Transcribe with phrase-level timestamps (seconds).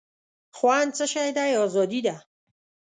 [0.57, 2.15] خوند څه شی دی آزادي ده.